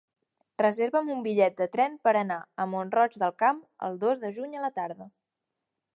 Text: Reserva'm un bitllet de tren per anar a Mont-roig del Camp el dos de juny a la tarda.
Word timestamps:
Reserva'm 0.61 1.11
un 1.15 1.19
bitllet 1.27 1.57
de 1.59 1.67
tren 1.75 1.99
per 2.07 2.15
anar 2.23 2.39
a 2.63 2.67
Mont-roig 2.73 3.19
del 3.25 3.35
Camp 3.45 3.63
el 3.89 4.03
dos 4.05 4.25
de 4.25 4.33
juny 4.39 4.57
a 4.57 4.65
la 4.65 4.77
tarda. 4.81 5.13